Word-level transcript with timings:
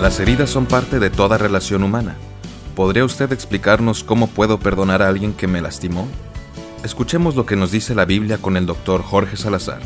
Las 0.00 0.18
heridas 0.18 0.48
son 0.48 0.64
parte 0.64 0.98
de 0.98 1.10
toda 1.10 1.36
relación 1.36 1.82
humana. 1.82 2.16
¿Podría 2.74 3.04
usted 3.04 3.30
explicarnos 3.32 4.02
cómo 4.02 4.28
puedo 4.28 4.58
perdonar 4.58 5.02
a 5.02 5.08
alguien 5.08 5.34
que 5.34 5.46
me 5.46 5.60
lastimó? 5.60 6.08
Escuchemos 6.82 7.36
lo 7.36 7.44
que 7.44 7.54
nos 7.54 7.70
dice 7.70 7.94
la 7.94 8.06
Biblia 8.06 8.38
con 8.38 8.56
el 8.56 8.64
doctor 8.64 9.02
Jorge 9.02 9.36
Salazar. 9.36 9.80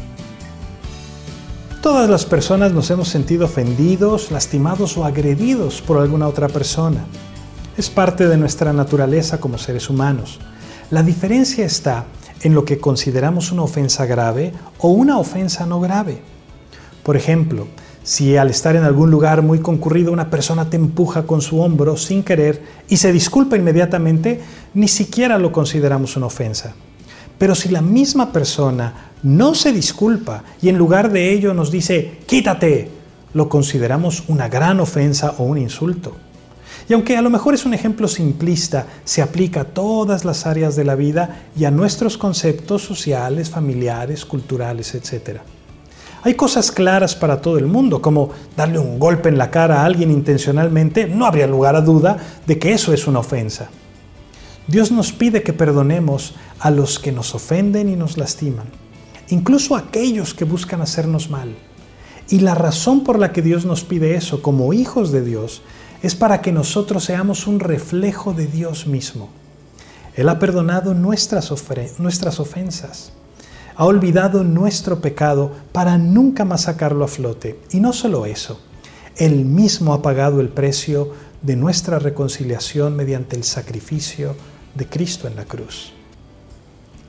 Todas 1.82 2.08
las 2.08 2.26
personas 2.26 2.70
nos 2.70 2.92
hemos 2.92 3.08
sentido 3.08 3.46
ofendidos, 3.46 4.30
lastimados 4.30 4.96
o 4.96 5.04
agredidos 5.04 5.82
por 5.82 5.98
alguna 5.98 6.28
otra 6.28 6.46
persona. 6.46 7.04
Es 7.76 7.90
parte 7.90 8.28
de 8.28 8.36
nuestra 8.36 8.72
naturaleza 8.72 9.40
como 9.40 9.58
seres 9.58 9.90
humanos. 9.90 10.38
La 10.92 11.02
diferencia 11.02 11.66
está 11.66 12.04
en 12.42 12.54
lo 12.54 12.64
que 12.64 12.78
consideramos 12.78 13.50
una 13.50 13.64
ofensa 13.64 14.06
grave 14.06 14.52
o 14.78 14.90
una 14.90 15.18
ofensa 15.18 15.66
no 15.66 15.80
grave. 15.80 16.22
Por 17.02 17.16
ejemplo, 17.16 17.66
si 18.04 18.36
al 18.36 18.50
estar 18.50 18.76
en 18.76 18.84
algún 18.84 19.10
lugar 19.10 19.40
muy 19.40 19.60
concurrido 19.60 20.12
una 20.12 20.30
persona 20.30 20.68
te 20.68 20.76
empuja 20.76 21.24
con 21.24 21.40
su 21.40 21.60
hombro 21.60 21.96
sin 21.96 22.22
querer 22.22 22.62
y 22.88 22.98
se 22.98 23.12
disculpa 23.12 23.56
inmediatamente, 23.56 24.40
ni 24.74 24.88
siquiera 24.88 25.38
lo 25.38 25.50
consideramos 25.50 26.16
una 26.16 26.26
ofensa. 26.26 26.74
Pero 27.38 27.54
si 27.54 27.70
la 27.70 27.80
misma 27.80 28.30
persona 28.30 29.10
no 29.22 29.54
se 29.54 29.72
disculpa 29.72 30.44
y 30.60 30.68
en 30.68 30.76
lugar 30.76 31.10
de 31.10 31.32
ello 31.32 31.54
nos 31.54 31.70
dice, 31.70 32.18
quítate, 32.26 32.90
lo 33.32 33.48
consideramos 33.48 34.24
una 34.28 34.48
gran 34.48 34.80
ofensa 34.80 35.34
o 35.38 35.44
un 35.44 35.58
insulto. 35.58 36.14
Y 36.86 36.92
aunque 36.92 37.16
a 37.16 37.22
lo 37.22 37.30
mejor 37.30 37.54
es 37.54 37.64
un 37.64 37.72
ejemplo 37.72 38.06
simplista, 38.06 38.86
se 39.04 39.22
aplica 39.22 39.62
a 39.62 39.64
todas 39.64 40.26
las 40.26 40.44
áreas 40.44 40.76
de 40.76 40.84
la 40.84 40.94
vida 40.94 41.46
y 41.56 41.64
a 41.64 41.70
nuestros 41.70 42.18
conceptos 42.18 42.82
sociales, 42.82 43.48
familiares, 43.48 44.26
culturales, 44.26 44.94
etc. 44.94 45.40
Hay 46.24 46.34
cosas 46.36 46.72
claras 46.72 47.14
para 47.14 47.42
todo 47.42 47.58
el 47.58 47.66
mundo, 47.66 48.00
como 48.00 48.30
darle 48.56 48.78
un 48.78 48.98
golpe 48.98 49.28
en 49.28 49.36
la 49.36 49.50
cara 49.50 49.82
a 49.82 49.84
alguien 49.84 50.10
intencionalmente, 50.10 51.06
no 51.06 51.26
habría 51.26 51.46
lugar 51.46 51.76
a 51.76 51.82
duda 51.82 52.16
de 52.46 52.58
que 52.58 52.72
eso 52.72 52.94
es 52.94 53.06
una 53.06 53.18
ofensa. 53.18 53.68
Dios 54.66 54.90
nos 54.90 55.12
pide 55.12 55.42
que 55.42 55.52
perdonemos 55.52 56.34
a 56.60 56.70
los 56.70 56.98
que 56.98 57.12
nos 57.12 57.34
ofenden 57.34 57.90
y 57.90 57.96
nos 57.96 58.16
lastiman, 58.16 58.64
incluso 59.28 59.76
a 59.76 59.80
aquellos 59.80 60.32
que 60.32 60.46
buscan 60.46 60.80
hacernos 60.80 61.28
mal. 61.28 61.54
Y 62.30 62.40
la 62.40 62.54
razón 62.54 63.04
por 63.04 63.18
la 63.18 63.30
que 63.30 63.42
Dios 63.42 63.66
nos 63.66 63.84
pide 63.84 64.14
eso 64.14 64.40
como 64.40 64.72
hijos 64.72 65.12
de 65.12 65.22
Dios 65.22 65.60
es 66.02 66.14
para 66.14 66.40
que 66.40 66.52
nosotros 66.52 67.04
seamos 67.04 67.46
un 67.46 67.60
reflejo 67.60 68.32
de 68.32 68.46
Dios 68.46 68.86
mismo. 68.86 69.28
Él 70.14 70.30
ha 70.30 70.38
perdonado 70.38 70.94
nuestras, 70.94 71.52
nuestras 71.98 72.40
ofensas 72.40 73.12
ha 73.76 73.84
olvidado 73.84 74.44
nuestro 74.44 75.00
pecado 75.00 75.52
para 75.72 75.98
nunca 75.98 76.44
más 76.44 76.62
sacarlo 76.62 77.04
a 77.04 77.08
flote. 77.08 77.58
Y 77.70 77.80
no 77.80 77.92
solo 77.92 78.26
eso, 78.26 78.60
Él 79.16 79.44
mismo 79.44 79.92
ha 79.92 80.02
pagado 80.02 80.40
el 80.40 80.48
precio 80.48 81.12
de 81.42 81.56
nuestra 81.56 81.98
reconciliación 81.98 82.96
mediante 82.96 83.36
el 83.36 83.44
sacrificio 83.44 84.34
de 84.74 84.86
Cristo 84.86 85.28
en 85.28 85.36
la 85.36 85.44
cruz. 85.44 85.92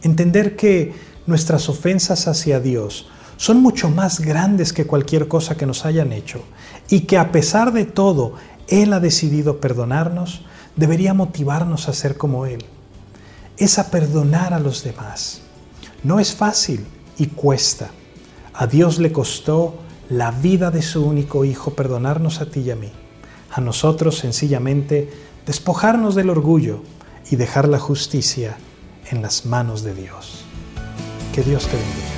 Entender 0.02 0.56
que 0.56 0.94
nuestras 1.26 1.70
ofensas 1.70 2.28
hacia 2.28 2.60
Dios 2.60 3.08
son 3.38 3.62
mucho 3.62 3.90
más 3.90 4.20
grandes 4.20 4.72
que 4.74 4.86
cualquier 4.86 5.28
cosa 5.28 5.58
que 5.58 5.66
nos 5.66 5.86
hayan 5.86 6.12
hecho 6.12 6.44
y 6.90 7.02
que 7.02 7.18
a 7.18 7.32
pesar 7.32 7.74
de 7.74 7.86
todo 7.86 8.34
Él 8.68 8.94
ha 8.94 9.00
decidido 9.00 9.60
perdonarnos, 9.60 10.46
debería 10.76 11.14
motivarnos 11.14 11.90
a 11.90 11.94
ser 11.94 12.18
como 12.18 12.46
Él. 12.46 12.66
Es 13.58 13.80
a 13.80 13.90
perdonar 13.90 14.54
a 14.54 14.60
los 14.60 14.84
demás 14.84 15.45
no 16.04 16.20
es 16.20 16.34
fácil 16.34 16.86
y 17.18 17.28
cuesta. 17.28 17.90
A 18.54 18.68
Dios 18.68 19.00
le 19.00 19.12
costó 19.12 19.76
la 20.10 20.32
vida 20.32 20.72
de 20.72 20.82
su 20.82 21.06
único 21.06 21.46
Hijo 21.46 21.74
perdonarnos 21.74 22.42
a 22.42 22.46
ti 22.46 22.62
y 22.62 22.72
a 22.72 22.76
mí. 22.76 22.92
A 23.52 23.62
nosotros 23.62 24.18
sencillamente 24.18 25.12
despojarnos 25.46 26.16
del 26.16 26.30
orgullo 26.30 26.82
y 27.30 27.36
dejar 27.36 27.68
la 27.68 27.80
justicia 27.80 28.58
en 29.10 29.22
las 29.22 29.46
manos 29.46 29.84
de 29.84 29.94
Dios. 29.94 30.46
Que 31.34 31.42
Dios 31.42 31.66
te 31.68 31.76
bendiga. 31.76 32.15